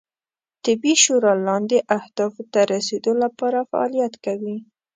طبي 0.63 0.93
شورا 1.03 1.33
لاندې 1.47 1.77
اهدافو 1.97 2.41
ته 2.53 2.59
رسیدو 2.73 3.11
لپاره 3.23 3.67
فعالیت 3.69 4.13
کوي 4.25 4.55